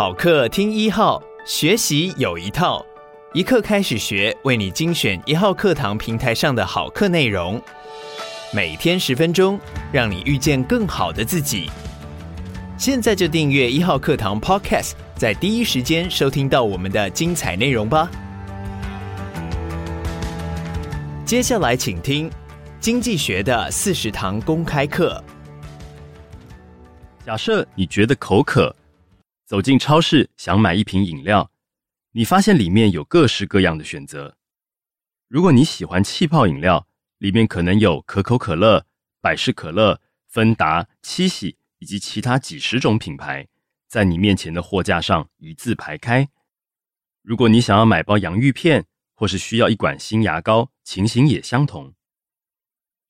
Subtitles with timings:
[0.00, 2.82] 好课听一号，学习有一套，
[3.34, 7.60] 一课开始学，为你精选一号课堂平台上的好课内容，
[8.50, 9.60] 每天十分钟，
[9.92, 11.70] 让你遇见更好的自己。
[12.78, 18.10] 现在就订阅一号课堂 Podcast，在第一时间收听到我们的精彩内容吧。
[21.26, 22.30] 接下来请听
[22.80, 25.22] 经济学的四十堂公开课。
[27.26, 28.74] 假设你觉得口渴，
[29.50, 31.50] 走进超市想买一瓶饮料，
[32.12, 34.36] 你发现里面有各式各样的选择。
[35.26, 36.86] 如果你喜欢气泡饮料，
[37.18, 38.86] 里面可能有可口可乐、
[39.20, 43.48] 百事可乐、芬达、七喜以及其他几十种品牌，
[43.88, 46.28] 在你面前的货架上一字排开。
[47.20, 51.92] 如果你想要买包洋芋片，或是需要一管新牙膏，情形也相同。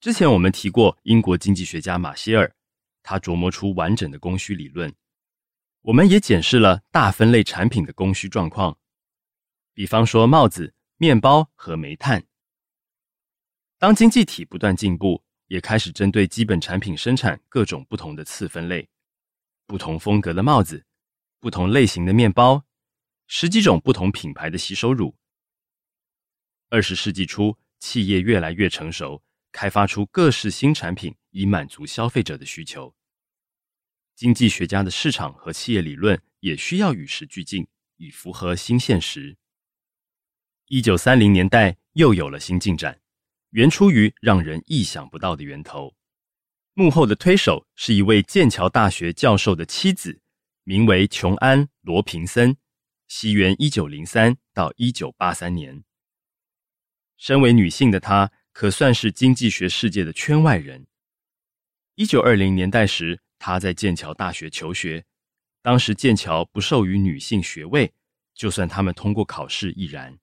[0.01, 2.51] 之前我们提过英国经济学家马歇尔。
[3.03, 4.91] 他琢磨出完整的供需理论，
[5.83, 8.79] 我们也检视了大分类产品的供需状况，
[9.73, 12.23] 比方说帽子、面包和煤炭。
[13.79, 18.87] 当经济体不断进步，也开始针对基本产品生产各种不同的次分类，
[19.67, 20.85] 不同风格的帽子，
[21.41, 22.63] 不同类型的面包，
[23.27, 25.17] 十几种不同品牌的洗手乳。
[26.69, 29.23] 二十世纪初，企业越来越成熟。
[29.53, 32.95] 开发出各式新产品，以满足消费者的需求。
[34.21, 39.35] 经济学家的市场和企业理论也需要与时俱进，以符合新现实。
[40.67, 43.01] 一九三零年代又有了新进展，
[43.53, 45.97] 源出于让人意想不到的源头。
[46.75, 50.21] 幕后的推手是一位剑桥大学教授的妻子，
[50.65, 52.55] 名为琼安·罗平森，
[53.09, 55.83] 西元一九零三到一九八三年。
[57.17, 60.87] 身为女性的她，可算是经济学世界的圈外人。
[61.95, 65.05] 一九二零年代时，他在剑桥大学求学。
[65.63, 67.93] 当时剑桥不授予女性学位，
[68.35, 70.17] 就算他们通过考试亦然。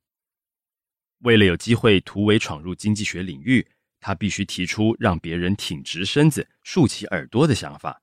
[1.19, 3.67] 为了有机会突围闯入经济学领域，
[3.99, 8.02] 他必须提出让别人挺直身子、竖起耳朵的想法。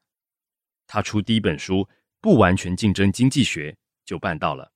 [0.87, 1.77] 他出第一本书
[2.21, 3.72] 《不完全竞争经济学》
[4.05, 4.72] 就办到了。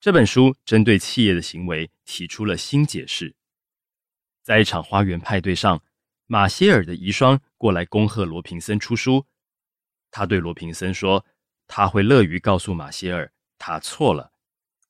[0.00, 3.34] 这本书针对企业的行为提出了新解释。
[4.42, 5.82] 在一场花园派对上，
[6.30, 9.24] 马歇尔的遗孀过来恭贺罗平森出书。
[10.10, 11.24] 他对罗平森说
[11.66, 14.30] ：“他会乐于告诉马歇尔，他错了，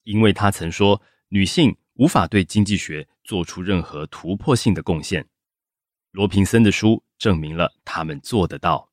[0.02, 5.28] 因为他曾说女性无法对经济学做出任何突破性的贡献。
[6.10, 8.90] 罗平森的书证明了他们做得到。”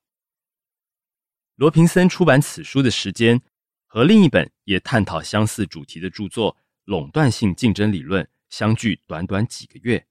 [1.56, 3.42] 罗平森出版此书的时间
[3.86, 10.06] 和另一本也探讨相似主题的著作《垄断性竞争理论》相距短短几个月。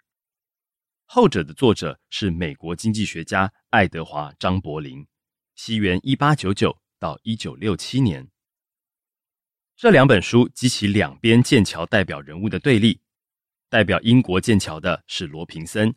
[1.05, 5.05] 后者的作者是美国经济学家爱德华·张伯苓，
[5.55, 8.27] 西元一八九九到一九六七年。
[9.75, 12.99] 这两本书激起两边剑桥代表人物的对立，
[13.69, 15.93] 代表英国剑桥的是罗平森，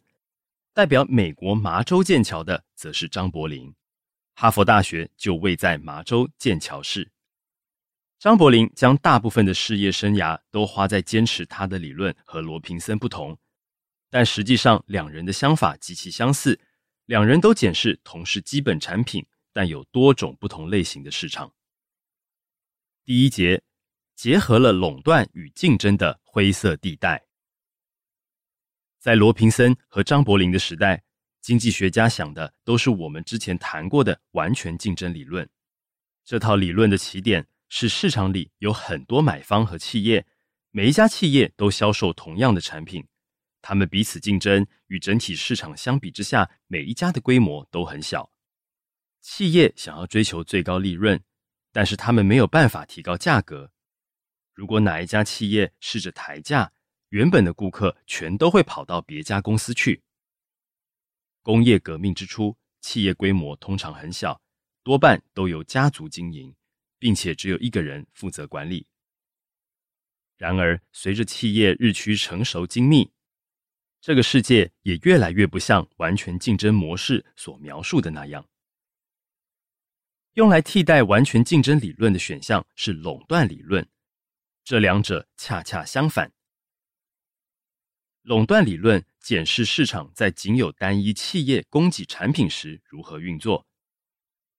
[0.75, 3.73] 代表美国麻州剑桥的则是张伯苓。
[4.35, 7.11] 哈佛大学就位在麻州剑桥市。
[8.19, 13.37] 张伯苓将大部分的事业生涯都花在坚持他的理论和罗平森不同。
[14.11, 16.61] 但实际上，两人的想法极其相似。
[17.07, 21.55] 两人都检视同是基本产品，但有多种不同类型的市场。
[23.05, 23.63] 第一节
[24.15, 27.25] 结合了垄断与竞争的灰色地带。
[28.99, 31.03] 在罗平森和张伯苓的时代，
[31.41, 35.49] 经济学家想的都是我们之前谈过的完全竞争理论。
[36.25, 40.27] 这套理论的起点是市场里有很多买方和企业，
[40.71, 43.07] 每一家企业都销售同样的产品。
[43.69, 48.33] 他们彼此竞争，与整体市场相比之下，每一家的规模都很小。
[49.21, 51.23] 企业想要追求最高利润，
[51.71, 53.71] 但是他们没有办法提高价格。
[54.55, 56.73] 如果哪一家企业试着抬价，
[57.11, 60.03] 原本的顾客全都会跑到别家公司去。
[61.43, 64.41] 工业革命之初，企业规模通常很小，
[64.83, 66.57] 多半都由家族经营，
[66.99, 68.87] 并且只有一个人负责管理。
[70.39, 73.13] 然而，随着企业日趋成熟精密，
[74.01, 78.49] 这个世界也越来越不像完全竞争模式所描述的那样。
[80.35, 83.87] 用来替代完全竞争理论的选项是垄断理论，
[84.63, 86.33] 这两者恰恰相反。
[88.23, 93.67] 垄断理论检视市场在仅有单一企业供给产品时如何运作，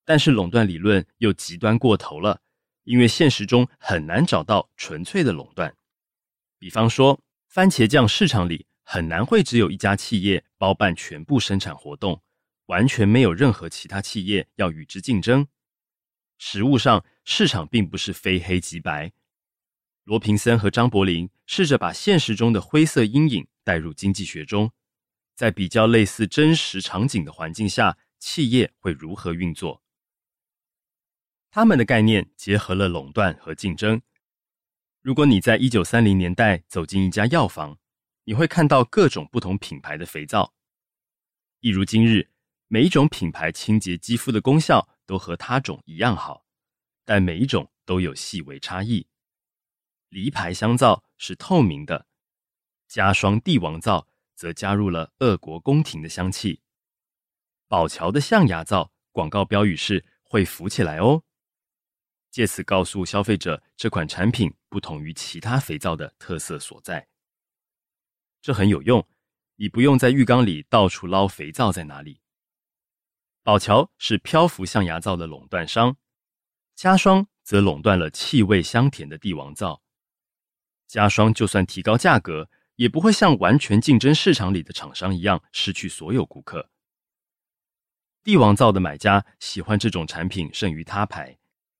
[0.03, 2.41] 但是垄断理论又极端过头了，
[2.83, 5.73] 因为现实中很难找到纯粹的垄断。
[6.57, 8.68] 比方说，番茄酱市场里。
[8.91, 12.23] 很难会只有一家企业包办全部生产活动，
[12.65, 15.47] 完全没有任何其他企业要与之竞争。
[16.39, 19.11] 实物上，市场并不是非黑即白。
[20.05, 24.71] 罗平森和张伯苓试着把现实中的灰色阴影带入经济学中，
[25.35, 29.83] 在比较类似真实场景的环境下，企业会如何运作？
[31.51, 34.01] 他们的概念结合了垄断和竞争。
[35.03, 37.77] 如果你在一九三零年代走进一家药房，
[38.29, 40.53] 你会看到各种不同品牌的肥皂。
[41.61, 42.29] 一如今日，
[42.67, 46.45] 每一种品牌清洁肌肤的功效都和他种一样好，
[47.03, 49.07] 但每一种都有细微差异。
[50.09, 52.05] 黎牌香皂是透明的，
[52.87, 56.61] 加霜帝王皂则加入了俄国宫廷的香气。
[57.67, 61.23] 宝乔的象牙皂广告标语是“会浮起来哦”，
[62.29, 67.07] 借此告诉消费者这款产品不同于其他肥皂的特色所在。
[68.41, 69.07] 这很有用，
[69.55, 72.21] 你不用在浴缸里到处捞肥皂在哪里。
[73.43, 75.97] 宝乔是漂浮象牙皂的垄断商，
[76.75, 79.81] 家霜则垄断了气味香甜的帝王皂。
[80.87, 86.69] 家霜就算提高价格，也不会像完全竞争市场里的厂商一样失去所有顾客。
[88.23, 91.37] 帝王皂的买家喜欢这种产品胜于他牌，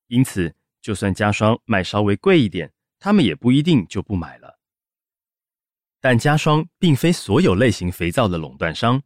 [0.08, 4.59] 因此就算家霜卖稍微贵一点，他们也不一定就不买了。
[6.02, 9.02] 但家霜并非所有类型肥皂的垄断商。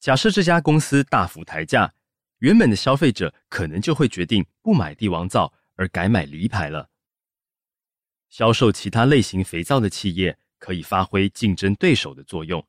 [0.00, 1.92] 假设这家公司大幅抬价，
[2.38, 6.88] 原本的消费者可能就会决定不买帝王皂而改买黎牌了。
[8.28, 12.66] 销售其他类型肥皂的企业可以发挥竞争对手的作用，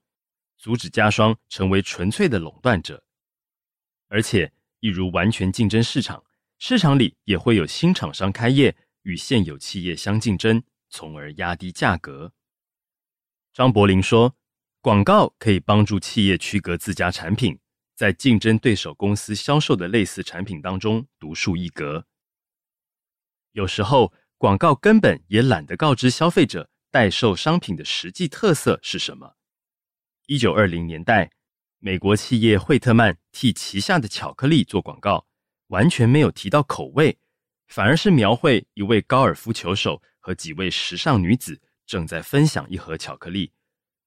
[0.57, 3.03] 阻止家霜成为纯粹的垄断者。
[4.07, 6.23] 而且，一如完全竞争市场，
[6.59, 12.31] 市场里也会有新厂商开业，与现有企业相竞争，从而压低价格。
[13.57, 14.35] 张伯苓说
[14.81, 17.57] ：“广告可以帮助企业区隔自家产品，
[17.95, 22.05] 在竞争对手公司销售的类似产品当中独树一格。
[23.53, 29.35] 有时候。”广告根本也懒得告知消费者代售商品的实际特色是什么。
[30.27, 31.31] 一九二零年代，
[31.79, 35.25] 美国企业惠特曼替旗下的巧克力做广告，
[35.69, 37.17] 完全没有提到口味，
[37.65, 43.51] 反而是描绘一位高尔夫球手和几位时尚女子正在分享一盒巧克力，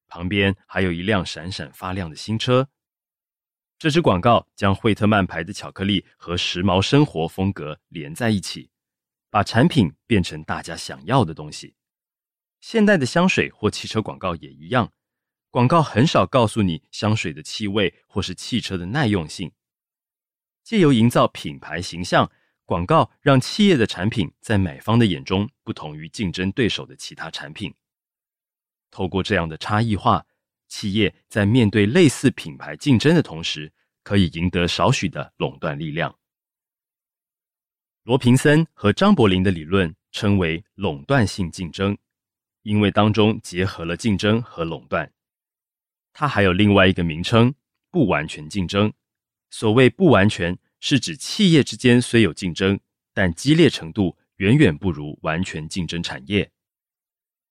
[0.07, 2.69] 旁边还有一辆闪闪发亮的新车。
[3.79, 8.71] 这支广告将惠特曼牌的巧克力和时髦生活风格连在一起。
[9.33, 11.77] 把产品变成大家想要的东西。
[12.61, 14.93] 现代的香水或汽车广告也一样，
[15.51, 19.53] 广告很少告诉你香水的气味或是汽车的耐用性。
[20.65, 22.29] 借由营造品牌形象，
[22.71, 27.75] 广告让企业的产品在买方的眼中不同于竞争对手的其他产品。
[28.93, 30.25] 透过这样的差异化，
[30.69, 33.73] 企业在面对类似品牌竞争的同时，
[34.05, 36.17] 可以赢得少许的垄断力量。
[38.05, 41.99] 罗平森和张伯苓的理论称为垄断性竞争，
[42.63, 45.13] 因为当中结合了竞争和垄断。
[46.13, 47.53] 它还有另外一个名称——
[47.91, 48.93] 不完全竞争。
[49.51, 52.81] 所谓不完全，是指企业之间虽有竞争，
[53.13, 56.51] 但激烈程度远远不如完全竞争产业。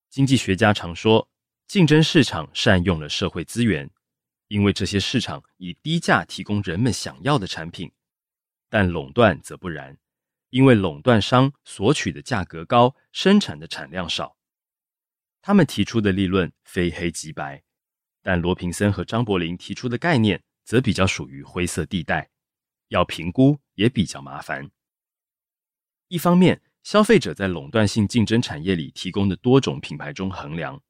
[0.09, 1.29] 经济学家常说，
[1.67, 3.89] 竞争市场善用了社会资源，
[4.47, 7.91] 因为这些市场以低价提供人们想要的产品，
[8.67, 9.97] 但垄断则不然。
[10.49, 14.35] 因为垄断商索取的价格高，生产的产量少，
[15.43, 17.61] 他们提出的利润非黑即白，
[18.23, 22.31] 但罗平森和张伯苓提出的概念则比较属于灰色地带，
[22.89, 24.69] 要评估也比较麻烦。
[26.09, 30.81] 一方面，消费者在垄断性竞争产业里提供的多种品牌中衡量，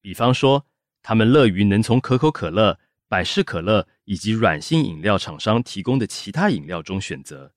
[0.00, 0.66] 比方说，
[1.02, 7.54] 他们乐于能从可口可乐、百事可乐以及软性饮料厂商提供的其他饮料中选择。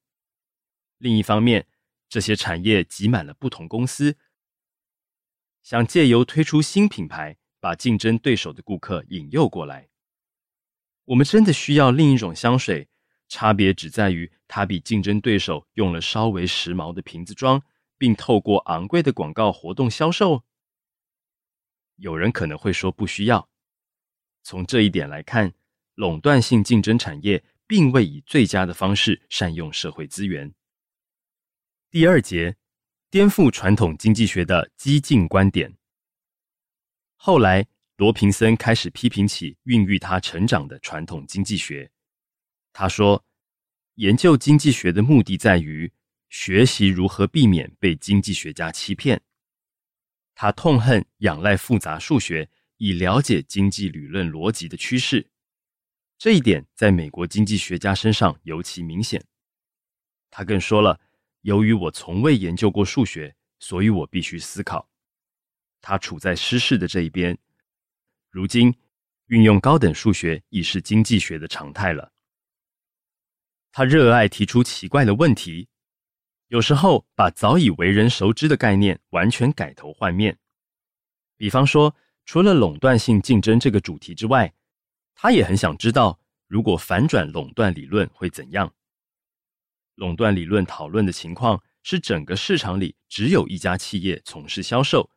[0.98, 1.67] 另一方面，
[2.08, 4.17] 这些产业挤满了不同公司，
[5.63, 9.89] 想借由推出新品牌，把竞争对手的顾客引诱过来。
[11.05, 12.88] 我们真的需要另一种香水，
[13.36, 17.62] 差别只在于它比竞争对手用了稍微时髦的瓶子装，
[17.98, 20.46] 并透过昂贵的广告活动销售。
[21.98, 23.50] 有人可能会说不需要。
[24.42, 25.54] 从这一点来看，
[25.96, 30.54] 垄断性竞争产业并未以最佳的方式善用社会资源。
[31.92, 32.56] 第二节，
[33.10, 35.75] 颠覆传统经济学的激进观点。
[37.18, 41.92] 后来，罗平森开始批评起孕育他成长的传统经济学。
[42.77, 43.24] 他说，
[43.94, 45.89] 研究经济学的目的在于
[46.27, 49.22] 学习如何避免被经济学家欺骗。
[50.34, 55.25] 他痛恨仰赖复杂数学以了解经济理论逻辑的趋势。
[56.17, 59.24] 这一点在美国经济学家身上尤其明显。
[60.29, 61.00] 他更说了。
[61.44, 64.89] 由于我从未研究过数学，所以我必须思考。
[65.79, 67.38] 他处在失势的这一边。
[68.32, 68.75] 如今，
[69.27, 72.12] 运用高等数学已是经济学的常态了。
[73.77, 75.67] 他热爱提出奇怪的问题，
[76.48, 80.39] 有时候把早已为人熟知的概念完全改头换面。
[81.36, 84.53] 比方说，除了垄断性竞争这个主题之外，
[85.13, 86.17] 他也很想知道，
[86.48, 88.74] 如果反转垄断理论会怎样。
[89.96, 95.12] 垄断理论讨论的情况是，整个市场里只有一家企业从事销售。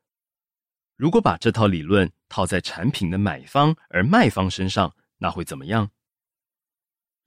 [0.96, 5.92] 如果把这套理论套在产品的买方而卖方身上，那会怎么样？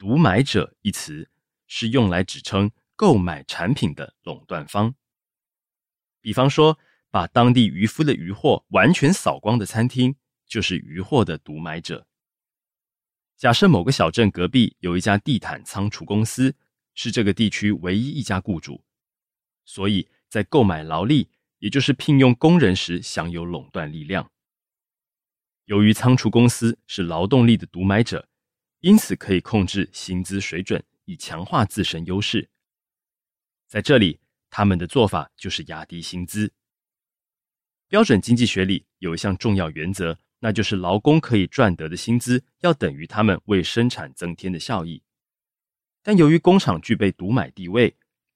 [0.02, 1.30] 独买者一词
[1.68, 4.96] 是用来指称购买产品的垄断方。
[6.22, 6.80] 比方说，
[7.12, 10.16] 把当地渔夫的渔获完全扫光的餐厅，
[10.48, 12.08] 就是渔获的独买者。
[13.38, 16.56] 假设某个小镇隔壁有一家地毯仓储公司，
[16.96, 18.84] 是这个地区唯一一家雇主，
[19.66, 21.30] 所以在购买劳力。
[21.60, 24.32] 也就是聘用工人时享有垄断力量。
[25.66, 28.28] 由于仓储公司是劳动力的独买者，
[28.82, 32.50] 因此可以控制薪资水准，以强化自身优势。
[33.68, 34.20] 在这里，
[34.50, 36.52] 他们的做法就是压低薪资。
[37.88, 45.02] 标准经济学里有一项重要原则，那就是劳工可以赚得的薪资要等于他们为生产增添的效益。
[46.02, 47.96] 但由于工厂具备独买地位，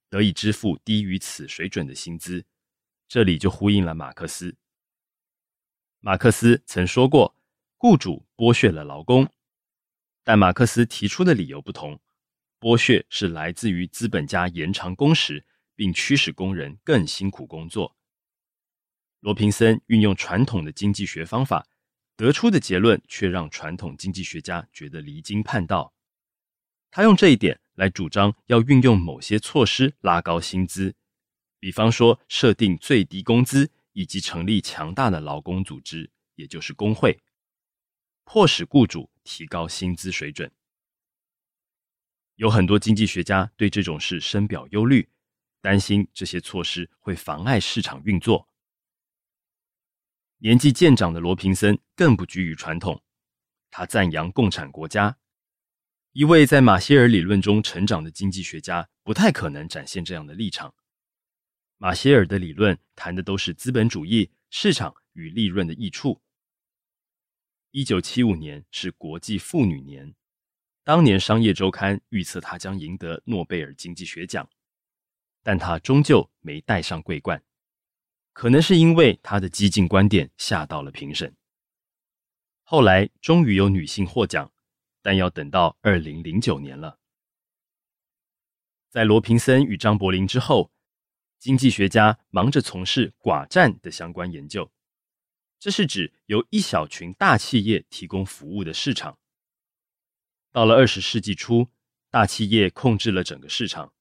[0.09, 2.45] 得以支付低于此水准的薪资。
[3.07, 4.55] 这里就呼应了马克思。
[5.99, 7.35] 马克思曾说过，
[7.77, 9.27] 雇主剥削了劳工，
[10.25, 11.99] 但马克思提出的理由不同，
[12.59, 17.95] 剥削是来自于资本家延长工时，并驱使工人更辛苦工作。
[19.19, 21.67] 罗平森运用传统的经济学方法，
[22.15, 25.93] 得出的结论却让传统经济学家觉得离经叛道。
[26.89, 30.95] 他用这一点来主张要运用某些措施拉高薪资。
[31.59, 37.19] 比方说，设定最低工资，以及成立强大的劳工组织，也就是工会，
[38.25, 40.51] 迫使雇主提高薪资水准。
[42.35, 45.07] 有很多经济学家对这种事深表忧虑，
[45.61, 48.49] 担心这些措施会妨碍市场运作。
[50.39, 53.01] 年纪渐长的罗平森更不拘于传统，
[53.71, 55.17] 他赞扬共产国家。
[56.11, 60.75] 一位在马歇尔理论中成长的经济学家，不太可能展现这样的立场。
[61.77, 66.21] 马歇尔的理论谈的都是资本主义、市场与利润的益处。
[67.77, 70.15] 一九七五年是国际妇女年，
[70.85, 74.49] 当年《商业周刊》预测她将赢得诺贝尔经济学奖，
[75.43, 77.43] 但她终究没戴上桂冠，
[78.31, 81.35] 可能是因为她的激进观点吓到了评审。
[82.63, 84.53] 后来终于有女性获奖，
[85.01, 86.97] 但要等到二零零九年了。
[88.89, 90.71] 在罗平森与张伯苓之后。
[91.37, 94.71] 经济学家忙着从事寡占的相关研究，
[95.59, 99.17] 这是指由一小群大企业提供服务的市场。
[100.51, 101.69] 到了二十世纪初，
[102.09, 103.93] 大企业控制了整个市场。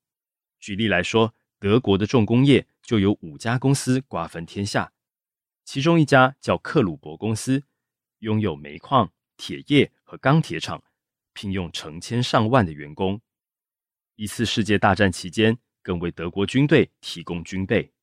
[0.61, 4.93] 举例来说，德国的重工业就有五家公司瓜分天下，
[5.65, 7.65] 其中一家叫克鲁伯公司，
[8.19, 10.85] 拥有煤矿、铁业和钢铁厂，
[11.33, 13.21] 聘用成千上万的员工。
[14.17, 17.94] 一次世界大战期间，更为德国军队提供军备。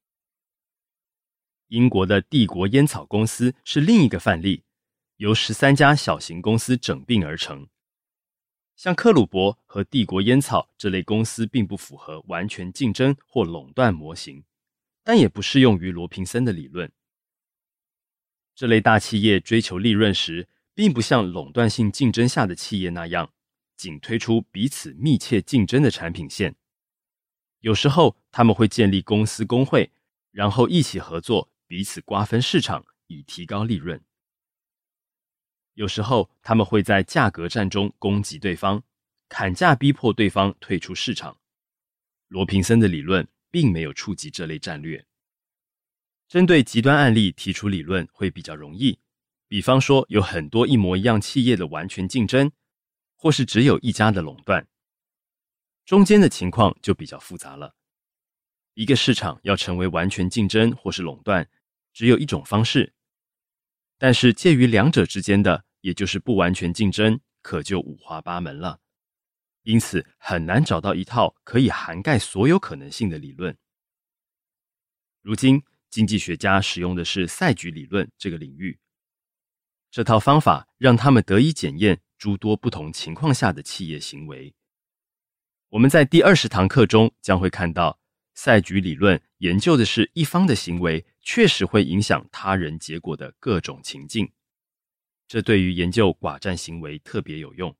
[1.72, 4.63] 英国的帝国烟草公司是另一个范例，
[5.16, 7.66] 由十三家小型公司整并而成。
[8.75, 14.44] 像克鲁伯和帝国烟草这类公司，并不符合完全竞争或垄断模型，
[15.01, 16.92] 但也不适用于罗平森的理论。
[18.54, 23.32] 这类大企业追求利润时，并不像垄断性竞争下的企业那样，
[23.78, 26.54] 仅推出彼此密切竞争的产品线。
[27.62, 29.90] 有时候他们会建立公司工会，
[30.32, 34.04] 然后一起合作，彼此瓜分市场，以提高利润。
[35.75, 38.84] 有时候他们会在价格战中攻击对方，
[39.30, 41.40] 砍价逼迫对方退出市场。
[42.28, 45.06] 罗平森的理论并没有触及这类战略。
[46.28, 49.00] 针对极端案例提出理论会比较容易，
[49.48, 52.51] 比方说有很多一模一样企业的完全竞争，
[53.16, 54.68] 或是只有一家的垄断。
[55.86, 57.74] 中间的情况就比较复杂了。
[58.74, 61.50] 一个市场要成为完全竞争或是垄断，
[61.93, 62.93] 只有一种方式。
[63.98, 68.79] 但是介于两者之间的，也就是不完全竞争，可就五花八门了。
[69.63, 73.55] 因此很难找到一套可以涵盖所有可能性的理论。
[75.21, 78.79] 如今经济学家使用的是赛局理论这个领域，
[79.91, 84.55] 这套方法让他们得以检验诸多不同情况下的企业行为。
[85.69, 88.00] 我们在第二十堂课中将会看到
[88.33, 94.32] 赛局理论研究的是一方的行为确实会影响他人结果的各种情境，
[95.28, 97.75] 这对于研究寡占行为特别有用。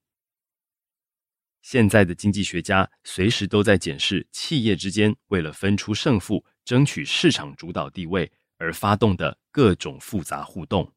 [1.62, 10.92] 现在的经济学家随时都在检视企业之间为了分出胜负、争取市场主导地位而发动的各种复杂互动。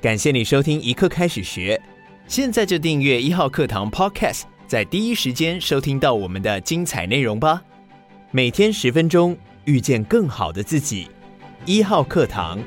[0.00, 1.80] 感谢你收听一课开始学，
[2.26, 7.62] 现在就订阅一号课堂 Podcast，在第一时间收听到我们的精彩内容吧。
[8.30, 11.08] 每天十分钟，遇见更好的自己。
[11.64, 12.58] 一号课堂。